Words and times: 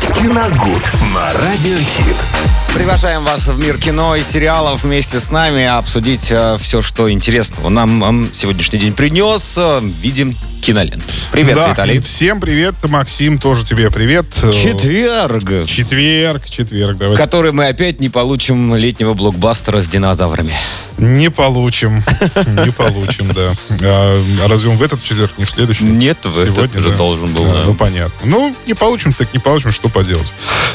Киногуд 0.00 0.92
на 1.14 1.32
Радиохит. 1.34 2.16
Приглашаем 2.74 3.22
вас 3.22 3.46
в 3.48 3.58
мир 3.58 3.78
кино 3.78 4.16
и 4.16 4.22
сериалов 4.22 4.82
вместе 4.84 5.20
с 5.20 5.30
нами 5.30 5.64
обсудить 5.64 6.28
э, 6.30 6.56
все, 6.58 6.82
что 6.82 7.10
интересного 7.10 7.68
нам 7.68 8.28
сегодняшний 8.32 8.78
день 8.78 8.92
принес 8.92 9.54
э, 9.56 9.80
в 9.80 9.86
виде 9.86 10.34
кинолент. 10.62 11.02
Привет, 11.32 11.56
Да, 11.56 11.70
Виталий. 11.70 12.00
Всем 12.00 12.40
привет, 12.40 12.74
Максим, 12.84 13.38
тоже 13.38 13.64
тебе 13.64 13.90
привет. 13.90 14.26
Четверг, 14.34 15.66
Четверг, 15.66 16.48
четверг, 16.48 16.96
в 16.96 16.98
давай. 16.98 17.16
который 17.16 17.52
мы 17.52 17.66
опять 17.68 17.98
не 18.00 18.08
получим 18.08 18.74
летнего 18.74 19.14
блокбастера 19.14 19.80
с 19.80 19.88
динозаврами. 19.88 20.52
Не 20.98 21.30
получим, 21.30 22.04
не 22.46 22.70
получим, 22.72 23.32
да. 23.32 23.54
А 23.82 24.22
а 24.44 24.48
разве 24.48 24.68
он 24.70 24.76
в 24.76 24.82
этот 24.82 25.02
четверг, 25.02 25.32
не 25.38 25.44
в 25.46 25.50
следующий? 25.50 25.84
Нет, 25.84 26.18
в 26.24 26.38
этот 26.38 26.78
же 26.80 26.92
должен 26.92 27.32
был, 27.32 27.44
да. 27.46 27.62
Ну, 27.64 27.74
понятно. 27.74 28.14
Ну, 28.24 28.54
не 28.66 28.74
получим, 28.74 29.14
так 29.14 29.32
не 29.32 29.40
получим, 29.40 29.72
что 29.72 29.88
поделать. 29.90 30.32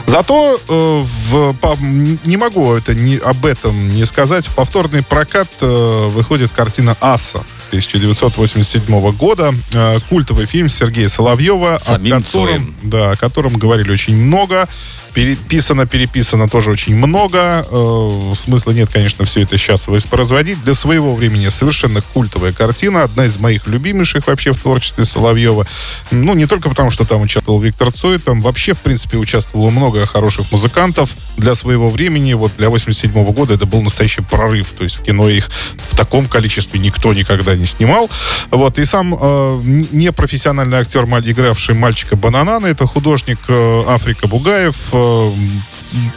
Зато 0.08 0.60
э, 0.68 1.04
в, 1.30 1.54
по- 1.54 1.78
не 1.80 2.38
могу 2.38 2.74
это 2.74 2.94
не, 2.94 3.18
об 3.18 3.46
этом 3.46 3.90
не 3.90 4.06
сказать. 4.06 4.46
В 4.46 4.54
повторный 4.54 5.04
прокат 5.04 5.48
э, 5.62 6.08
выходит 6.10 6.52
картина 6.52 6.96
«Аса». 7.02 7.44
1987 7.70 9.12
года. 9.14 9.54
Э, 9.74 10.00
культовый 10.10 10.46
фильм 10.46 10.70
Сергея 10.70 11.08
Соловьева, 11.10 11.78
Самим 11.82 12.14
о 12.14 12.22
котором, 12.22 12.48
Цоем. 12.48 12.76
да, 12.84 13.12
о 13.12 13.16
котором 13.16 13.54
говорили 13.56 13.92
очень 13.92 14.16
много. 14.16 14.68
Переписано, 15.16 15.86
переписано 15.86 16.50
тоже 16.50 16.72
очень 16.72 16.94
много. 16.94 17.66
Э, 17.72 18.34
смысла 18.36 18.72
нет, 18.72 18.90
конечно, 18.92 19.24
все 19.24 19.44
это 19.44 19.58
сейчас 19.58 19.88
воспроизводить. 19.88 20.62
Для 20.62 20.74
своего 20.74 21.16
времени 21.16 21.48
совершенно 21.48 22.02
культовая 22.02 22.52
картина. 22.52 23.04
Одна 23.04 23.24
из 23.24 23.40
моих 23.40 23.66
любимейших 23.66 24.28
вообще 24.28 24.52
в 24.52 24.58
творчестве 24.58 25.06
Соловьева. 25.06 25.66
Ну, 26.12 26.36
не 26.36 26.48
только 26.48 26.68
потому, 26.68 26.92
что 26.92 27.06
там 27.06 27.22
участвовал 27.22 27.62
Виктор 27.62 27.94
Цой, 27.94 28.20
там 28.20 28.42
вообще, 28.42 28.74
в 28.74 28.80
принципе, 28.80 29.16
участвовало 29.16 29.70
много 29.70 30.06
хороших 30.06 30.52
музыкантов. 30.52 31.16
Для 31.38 31.56
своего 31.56 31.90
времени, 31.90 32.34
вот 32.34 32.52
для 32.58 32.70
87 32.70 33.12
года 33.32 33.54
это 33.54 33.66
был 33.66 33.82
настоящий 33.82 34.22
прорыв. 34.22 34.68
То 34.78 34.84
есть 34.84 35.00
в 35.00 35.04
кино 35.04 35.30
их 35.30 35.50
в 35.78 35.96
таком 35.96 36.26
количестве 36.26 36.78
никто 36.78 37.14
никогда 37.14 37.56
не 37.56 37.66
снимал. 37.66 38.10
Вот. 38.52 38.78
И 38.80 38.84
сам 38.84 39.16
э, 39.18 39.62
непрофессиональный 39.64 40.80
актер, 40.80 41.06
игравший 41.06 41.76
мальчика 41.76 42.18
Бананана, 42.18 42.66
это 42.66 42.86
художник 42.86 43.40
э, 43.48 43.84
Африка 43.88 44.28
Бугаев, 44.28 44.76
э, 45.06 45.32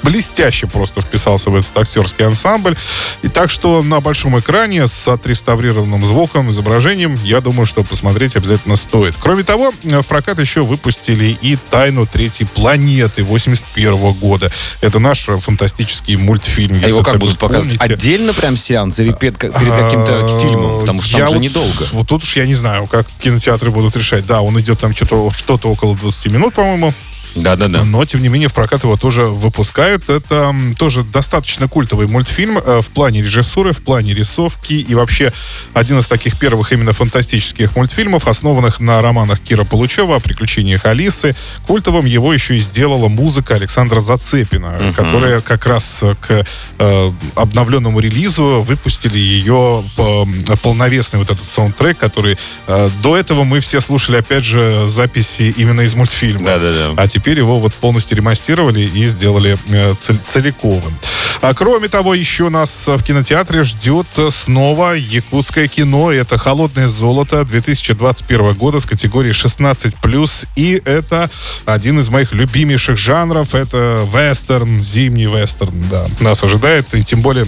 блестяще 0.03 0.67
просто 0.67 1.01
вписался 1.01 1.51
в 1.51 1.57
этот 1.57 1.77
актерский 1.77 2.27
ансамбль. 2.27 2.77
И 3.23 3.29
так 3.29 3.51
что 3.51 3.83
на 3.83 4.01
большом 4.01 4.39
экране 4.39 4.87
с 4.87 5.09
отреставрированным 5.09 6.05
звуком, 6.05 6.51
изображением, 6.51 7.19
я 7.25 7.41
думаю, 7.41 7.67
что 7.67 7.83
посмотреть 7.85 8.37
обязательно 8.37 8.77
стоит. 8.77 9.15
Кроме 9.19 9.43
того, 9.43 9.73
в 9.83 10.03
прокат 10.05 10.39
еще 10.39 10.63
выпустили 10.63 11.37
и 11.41 11.57
«Тайну 11.71 12.07
третьей 12.07 12.47
планеты» 12.47 13.25
81 13.25 14.13
года. 14.15 14.51
Это 14.81 14.99
наш 14.99 15.21
фантастический 15.25 16.17
мультфильм. 16.17 16.81
А 16.85 16.89
его 16.89 17.03
как 17.03 17.19
будут 17.19 17.39
показывать? 17.39 17.81
Отдельно 17.81 18.33
прям 18.33 18.57
сеанс 18.57 18.99
или 18.99 19.13
перед, 19.13 19.39
перед 19.39 19.53
каким-то 19.53 20.25
А, 20.25 20.41
фильмом? 20.43 20.81
Потому 20.81 21.03
что 21.03 21.13
там 21.13 21.21
я 21.21 21.27
же 21.27 21.35
вот- 21.35 21.43
недолго. 21.43 21.89
Вот 21.93 22.09
тут 22.09 22.23
уж 22.23 22.37
я 22.37 22.47
не 22.47 22.55
знаю, 22.55 22.87
как 22.87 23.07
кинотеатры 23.21 23.71
будут 23.71 23.97
решать. 23.97 24.27
Да, 24.27 24.41
он 24.41 24.59
идет 24.61 24.79
там 24.79 24.95
что-то 24.95 25.31
что-то 25.37 25.69
около 25.69 25.97
20 25.97 26.27
минут, 26.33 26.55
по-моему. 26.55 26.93
Да-да-да. 27.35 27.85
Но, 27.85 28.05
тем 28.05 28.23
не 28.23 28.29
менее, 28.29 28.49
в 28.49 28.55
прокат 28.55 28.85
его 28.85 28.97
тоже 28.97 29.25
выпускают. 29.25 30.09
Это 30.09 30.55
тоже 30.79 31.05
достаточно 31.05 31.69
культовый 31.69 32.07
мультфильм 32.07 32.59
э, 32.59 32.81
в 32.81 32.89
плане 32.89 33.23
режиссуры, 33.23 33.73
в 33.73 33.83
плане 33.83 34.15
рисовки. 34.15 34.75
И 34.75 34.95
вообще 34.95 35.33
один 35.75 35.99
из 35.99 36.09
таких 36.09 36.39
первых 36.39 36.73
именно 36.73 36.93
фантастических 36.93 37.77
мультфильмов, 37.77 38.27
основанных 38.27 38.81
на 38.81 39.01
романах 39.03 39.41
Кира 39.41 39.65
Получева 39.65 40.17
о 40.17 40.21
приключениях 40.21 40.85
Алисы. 40.85 41.35
Культовым 41.67 42.07
его 42.07 42.33
еще 42.33 42.57
и 42.57 42.61
сделала 42.61 43.09
музыка 43.09 43.55
Александра 43.55 44.01
Зацепина, 44.01 44.93
которая 44.97 45.41
как 45.41 45.67
раз 45.67 46.03
к 46.21 46.45
э, 46.79 47.11
обновленному 47.35 48.01
релизу 48.01 48.63
выпустили 48.63 49.19
ее 49.19 49.85
по- 49.97 50.27
полновесный 50.63 51.19
вот 51.19 51.31
этот 51.31 51.45
саундтрек, 51.45 51.99
который 51.99 52.37
э, 52.67 52.91
до 53.03 53.17
этого 53.17 53.45
мы 53.45 53.61
все 53.61 53.81
слушали, 53.81 54.17
опять 54.17 54.45
же, 54.45 54.89
записи 54.89 55.55
именно 55.57 55.83
из 55.83 55.95
мультфильма. 55.95 56.45
Да-да-да. 56.45 56.95
А 57.03 57.09
теперь 57.19 57.39
его 57.39 57.59
вот 57.59 57.75
полностью 57.75 58.17
ремастировали 58.17 58.81
и 58.81 59.09
сделали 59.09 59.59
э, 59.71 59.95
целиковым. 60.25 60.95
А 61.41 61.53
кроме 61.53 61.89
того, 61.89 62.15
еще 62.15 62.49
нас 62.49 62.87
в 62.87 63.03
кинотеатре 63.03 63.65
ждет 63.65 64.07
снова 64.31 64.93
якутское 64.93 65.69
кино. 65.69 66.13
Это 66.13 66.39
«Холодное 66.39 66.89
золото» 66.89 67.45
2021 67.45 68.55
года 68.55 68.81
с 68.81 68.87
категории 68.87 69.33
16+. 69.33 70.49
И 70.57 70.83
это 70.85 71.31
один 71.65 72.01
из 72.01 72.09
моих 72.09 72.33
любимейших 72.33 72.97
жанров. 72.97 73.55
Это 73.55 74.09
вестерн, 74.13 74.81
зимний 74.81 75.27
вестерн, 75.27 75.89
да. 75.91 76.07
Нас 76.21 76.43
ожидает, 76.43 76.93
и 76.95 77.05
тем 77.05 77.21
более 77.21 77.47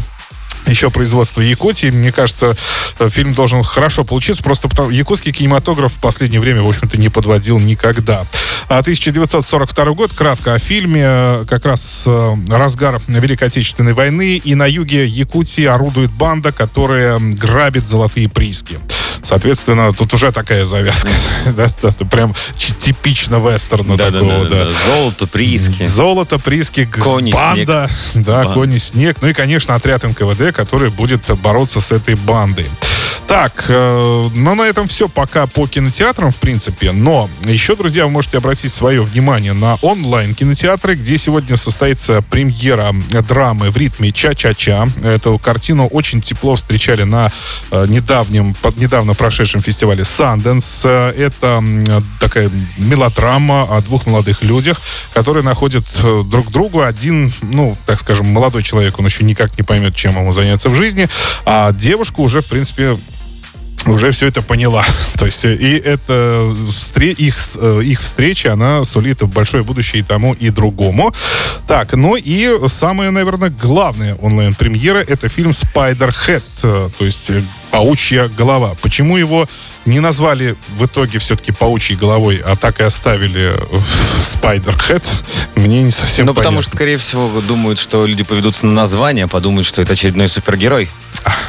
еще 0.66 0.90
производство 0.90 1.40
Якутии. 1.40 1.90
Мне 1.90 2.12
кажется, 2.12 2.56
э, 2.98 3.08
фильм 3.10 3.34
должен 3.34 3.62
хорошо 3.62 4.04
получиться, 4.04 4.42
просто 4.42 4.68
потому 4.68 4.90
якутский 4.90 5.32
кинематограф 5.32 5.92
в 5.92 5.98
последнее 5.98 6.40
время, 6.40 6.62
в 6.62 6.68
общем-то, 6.68 6.96
не 6.96 7.08
подводил 7.08 7.58
никогда. 7.58 8.24
А 8.70 8.78
1942 8.78 9.84
год, 9.94 10.12
кратко 10.12 10.54
о 10.54 10.60
фильме, 10.60 11.44
как 11.48 11.64
раз 11.64 12.04
э, 12.06 12.34
разгар 12.48 13.00
Великой 13.08 13.48
Отечественной 13.48 13.94
войны, 13.94 14.36
и 14.36 14.54
на 14.54 14.64
юге 14.64 15.06
Якутии 15.06 15.64
орудует 15.64 16.12
банда, 16.12 16.52
которая 16.52 17.18
грабит 17.18 17.88
золотые 17.88 18.28
прииски. 18.28 18.78
Соответственно, 19.22 19.92
тут 19.92 20.14
уже 20.14 20.30
такая 20.30 20.64
завязка. 20.64 21.08
да, 21.46 21.66
да, 21.82 21.92
да, 21.98 22.04
прям 22.06 22.32
типично 22.78 23.40
вестерна 23.40 23.98
такого, 23.98 24.44
да. 24.44 24.50
Да-да-да. 24.50 24.94
Золото, 24.94 25.26
прииски. 25.26 25.84
Золото, 25.84 26.38
прииски, 26.38 26.84
Кони, 26.84 27.32
банда, 27.32 27.90
да, 28.14 28.44
Банда. 28.44 28.54
кони, 28.54 28.78
снег. 28.78 29.16
Ну 29.20 29.26
и, 29.26 29.32
конечно, 29.32 29.74
отряд 29.74 30.04
НКВД, 30.04 30.54
который 30.54 30.90
будет 30.90 31.22
бороться 31.42 31.80
с 31.80 31.90
этой 31.90 32.14
бандой. 32.14 32.66
Так, 33.30 33.66
э, 33.68 34.28
ну 34.34 34.54
на 34.56 34.62
этом 34.62 34.88
все 34.88 35.08
пока 35.08 35.46
по 35.46 35.68
кинотеатрам, 35.68 36.32
в 36.32 36.36
принципе. 36.36 36.90
Но 36.90 37.30
еще, 37.44 37.76
друзья, 37.76 38.06
вы 38.06 38.10
можете 38.10 38.38
обратить 38.38 38.72
свое 38.72 39.02
внимание 39.02 39.52
на 39.52 39.76
онлайн-кинотеатры, 39.82 40.96
где 40.96 41.16
сегодня 41.16 41.56
состоится 41.56 42.22
премьера 42.22 42.92
драмы 43.28 43.70
в 43.70 43.76
ритме 43.76 44.10
«Ча-ча-ча». 44.10 44.88
Эту 45.04 45.38
картину 45.38 45.86
очень 45.86 46.20
тепло 46.20 46.56
встречали 46.56 47.04
на 47.04 47.30
э, 47.70 47.86
недавнем, 47.86 48.52
под 48.54 48.78
недавно 48.78 49.14
прошедшем 49.14 49.62
фестивале 49.62 50.02
Sundance. 50.02 50.80
Э, 50.82 51.12
Это 51.16 51.46
м, 51.58 51.84
такая 52.18 52.50
мелодрама 52.78 53.62
о 53.62 53.80
двух 53.80 54.06
молодых 54.06 54.42
людях, 54.42 54.80
которые 55.14 55.44
находят 55.44 55.84
э, 56.02 56.22
друг 56.24 56.50
другу. 56.50 56.82
Один, 56.82 57.32
ну, 57.42 57.76
так 57.86 58.00
скажем, 58.00 58.26
молодой 58.26 58.64
человек, 58.64 58.98
он 58.98 59.06
еще 59.06 59.22
никак 59.22 59.56
не 59.56 59.62
поймет, 59.62 59.94
чем 59.94 60.18
ему 60.18 60.32
заняться 60.32 60.68
в 60.68 60.74
жизни, 60.74 61.08
а 61.44 61.70
девушка 61.70 62.22
уже, 62.22 62.40
в 62.40 62.46
принципе, 62.46 62.98
уже 63.90 64.12
все 64.12 64.26
это 64.26 64.42
поняла. 64.42 64.84
То 65.18 65.26
есть 65.26 65.44
э, 65.44 65.54
и 65.54 65.78
это 65.78 66.54
встре- 66.68 67.14
их, 67.14 67.36
э, 67.56 67.82
их 67.84 68.00
встреча, 68.00 68.52
она 68.52 68.84
сулит 68.84 69.22
большое 69.24 69.62
будущее 69.62 70.00
и 70.00 70.04
тому, 70.04 70.34
и 70.34 70.50
другому. 70.50 71.12
Так, 71.66 71.94
ну 71.94 72.16
и 72.16 72.68
самая, 72.68 73.10
наверное, 73.10 73.50
главная 73.50 74.14
онлайн-премьера 74.16 74.98
это 74.98 75.28
фильм 75.28 75.52
«Спайдерхед», 75.52 76.44
э, 76.62 76.88
то 76.98 77.04
есть 77.04 77.30
э, 77.30 77.42
«Паучья 77.70 78.28
голова». 78.28 78.74
Почему 78.80 79.16
его 79.16 79.48
не 79.86 80.00
назвали 80.00 80.56
в 80.76 80.86
итоге 80.86 81.18
все-таки 81.18 81.52
«Паучьей 81.52 81.98
головой», 81.98 82.40
а 82.44 82.56
так 82.56 82.80
и 82.80 82.82
оставили 82.82 83.54
э, 83.54 83.80
«Спайдерхед», 84.26 85.04
мне 85.54 85.82
не 85.82 85.90
совсем 85.90 86.26
Ну, 86.26 86.34
потому 86.34 86.62
что, 86.62 86.72
скорее 86.72 86.96
всего, 86.96 87.40
думают, 87.40 87.78
что 87.78 88.06
люди 88.06 88.24
поведутся 88.24 88.66
на 88.66 88.72
название, 88.72 89.26
подумают, 89.26 89.66
что 89.66 89.82
это 89.82 89.92
очередной 89.92 90.28
супергерой. 90.28 90.88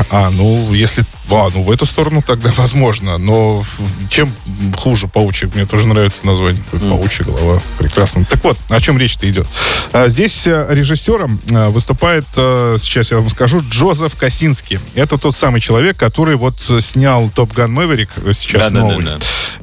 А, 0.09 0.29
ну, 0.31 0.73
если... 0.73 1.03
А, 1.31 1.49
ну, 1.53 1.63
в 1.63 1.71
эту 1.71 1.85
сторону 1.85 2.23
тогда 2.25 2.51
возможно. 2.57 3.17
Но 3.17 3.63
чем 4.09 4.31
хуже 4.77 5.07
паучьик? 5.07 5.55
Мне 5.55 5.65
тоже 5.65 5.87
нравится 5.87 6.25
название. 6.25 6.61
Паучья 6.71 7.25
голова. 7.25 7.61
Прекрасно. 7.77 8.25
Так 8.25 8.43
вот, 8.43 8.57
о 8.69 8.81
чем 8.81 8.97
речь-то 8.97 9.29
идет? 9.29 9.47
А, 9.93 10.07
Здесь 10.07 10.45
э, 10.47 10.67
режиссером 10.69 11.39
э, 11.49 11.69
выступает, 11.69 12.25
э, 12.37 12.77
сейчас 12.79 13.11
я 13.11 13.17
вам 13.17 13.29
скажу, 13.29 13.61
Джозеф 13.69 14.15
Косинский. 14.15 14.79
Это 14.95 15.17
тот 15.17 15.35
самый 15.35 15.61
человек, 15.61 15.97
который 15.97 16.35
вот 16.35 16.55
снял 16.81 17.29
«Топ 17.29 17.53
Ган 17.53 17.71
Мэверик» 17.71 18.09
сейчас 18.33 18.71
Да-да-да-да. 18.71 18.93
новый. 18.93 19.05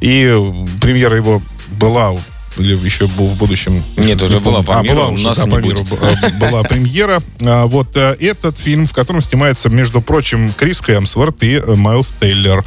И 0.00 0.24
э, 0.24 0.66
премьера 0.80 1.16
его 1.16 1.42
была 1.68 2.12
или 2.60 2.74
еще 2.76 3.06
в 3.06 3.36
будущем? 3.36 3.84
Нет, 3.96 4.20
уже 4.22 4.40
была 4.40 4.62
помню. 4.62 4.80
премьера, 4.82 4.92
А, 4.92 4.94
была 4.96 5.08
у 5.08 5.12
уже, 5.14 5.24
нас 5.26 5.36
да, 5.38 5.44
не 5.44 5.50
миру 5.56 5.62
будет. 5.82 5.88
б- 5.88 5.96
э, 6.22 6.38
была 6.50 6.62
премьера. 6.62 7.22
А, 7.42 7.66
Вот 7.66 7.96
э, 7.96 8.16
этот 8.20 8.58
фильм, 8.58 8.86
в 8.86 8.92
котором 8.92 9.20
снимается, 9.20 9.68
между 9.68 10.00
прочим, 10.00 10.52
Крис 10.52 10.80
Хемсворт 10.84 11.42
и 11.42 11.54
э, 11.56 11.74
Майлз 11.74 12.14
Тейлор. 12.20 12.64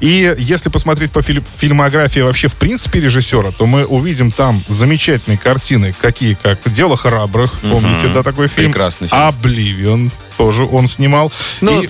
И 0.00 0.34
если 0.38 0.68
посмотреть 0.68 1.10
по 1.12 1.22
филь- 1.22 1.42
фильмографии 1.58 2.20
вообще 2.20 2.48
в 2.48 2.54
принципе 2.54 3.00
режиссера, 3.00 3.50
то 3.52 3.66
мы 3.66 3.84
увидим 3.84 4.30
там 4.30 4.62
замечательные 4.68 5.38
картины, 5.38 5.94
какие 6.00 6.34
как 6.34 6.58
«Дело 6.72 6.96
храбрых», 6.96 7.52
помните, 7.60 8.08
да, 8.14 8.22
такой 8.22 8.48
фильм? 8.48 8.70
Прекрасный 8.70 9.08
фильм. 9.08 9.20
«Обливион», 9.20 10.10
тоже 10.36 10.64
он 10.64 10.86
снимал. 10.86 11.32
Ну, 11.60 11.82
И- 11.82 11.88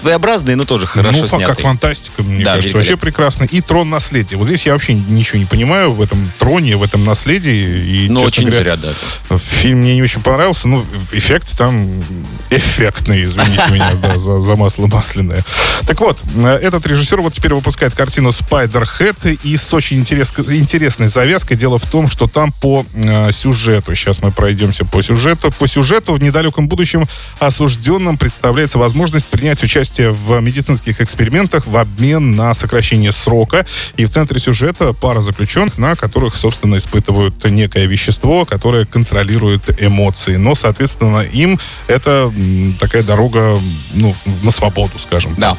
своеобразный, 0.00 0.54
но 0.54 0.64
тоже 0.64 0.86
хорошо 0.86 1.22
ну, 1.22 1.28
снятый. 1.28 1.46
как 1.46 1.60
фантастика, 1.60 2.22
мне 2.22 2.44
Да, 2.44 2.56
кажется, 2.56 2.76
вообще 2.76 2.96
прекрасно. 2.96 3.44
И 3.44 3.60
трон 3.60 3.90
наследия. 3.90 4.36
Вот 4.36 4.46
здесь 4.46 4.66
я 4.66 4.72
вообще 4.72 4.94
ничего 4.94 5.38
не 5.38 5.44
понимаю 5.44 5.92
в 5.92 6.00
этом 6.00 6.30
троне, 6.38 6.76
в 6.76 6.82
этом 6.82 7.04
наследии. 7.04 8.04
И, 8.04 8.08
Ну, 8.08 8.22
очень 8.22 8.48
говоря, 8.48 8.76
зря, 8.76 8.94
да. 9.28 9.38
Фильм 9.38 9.80
мне 9.80 9.94
не 9.94 10.02
очень 10.02 10.22
понравился. 10.22 10.68
Ну, 10.68 10.84
эффект 11.12 11.56
там 11.56 12.02
эффектный, 12.50 13.24
извините 13.24 13.62
меня, 13.70 13.94
да, 14.02 14.18
за, 14.18 14.40
за 14.40 14.56
масло 14.56 14.86
масляное. 14.86 15.44
Так 15.86 16.00
вот, 16.00 16.18
этот 16.44 16.86
режиссер 16.86 17.20
вот 17.20 17.34
теперь 17.34 17.54
выпускает 17.54 17.94
картину 17.94 18.32
«Спайдерхэт» 18.32 19.26
и 19.42 19.56
с 19.56 19.72
очень 19.74 20.02
интерес- 20.02 20.32
интересной 20.52 21.08
завязкой. 21.08 21.56
Дело 21.56 21.78
в 21.78 21.86
том, 21.86 22.08
что 22.08 22.26
там 22.26 22.52
по 22.52 22.84
э, 22.94 23.30
сюжету, 23.32 23.94
сейчас 23.94 24.22
мы 24.22 24.32
пройдемся 24.32 24.84
по 24.84 25.02
сюжету, 25.02 25.52
по 25.52 25.66
сюжету 25.66 26.14
в 26.14 26.22
недалеком 26.22 26.68
будущем 26.68 27.06
осужденным 27.38 28.18
представляется 28.18 28.78
возможность 28.78 29.26
принять 29.26 29.62
участие 29.62 29.89
в 29.98 30.40
медицинских 30.40 31.00
экспериментах 31.00 31.66
в 31.66 31.76
обмен 31.76 32.36
на 32.36 32.54
сокращение 32.54 33.12
срока. 33.12 33.66
И 33.96 34.04
в 34.04 34.10
центре 34.10 34.38
сюжета 34.38 34.92
пара 34.92 35.20
заключенных, 35.20 35.78
на 35.78 35.96
которых, 35.96 36.36
собственно, 36.36 36.76
испытывают 36.76 37.44
некое 37.44 37.86
вещество, 37.86 38.44
которое 38.44 38.84
контролирует 38.84 39.82
эмоции. 39.82 40.36
Но, 40.36 40.54
соответственно, 40.54 41.20
им 41.20 41.58
это 41.86 42.32
такая 42.78 43.02
дорога 43.02 43.58
ну, 43.94 44.14
на 44.42 44.50
свободу, 44.50 44.98
скажем 44.98 45.34
Да. 45.36 45.56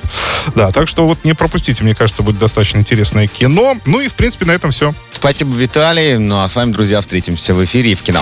Да, 0.56 0.72
так 0.72 0.88
что 0.88 1.08
вот 1.08 1.24
не 1.24 1.34
пропустите, 1.34 1.84
мне 1.84 1.94
кажется, 1.96 2.24
будет 2.24 2.40
достаточно 2.40 2.80
интересное 2.80 3.28
кино. 3.28 3.76
Ну 3.86 4.00
и, 4.00 4.08
в 4.08 4.14
принципе, 4.14 4.46
на 4.46 4.52
этом 4.52 4.72
все. 4.72 4.94
Спасибо, 5.12 5.56
Виталий. 5.56 6.18
Ну 6.18 6.42
а 6.42 6.48
с 6.48 6.56
вами, 6.56 6.72
друзья, 6.72 7.02
встретимся 7.02 7.54
в 7.54 7.64
эфире 7.64 7.92
и 7.92 7.96
в 7.96 8.02
кино. 8.02 8.22